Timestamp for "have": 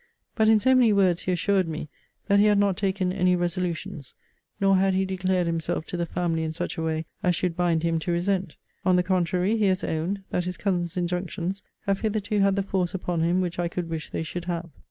11.81-11.99, 14.45-14.71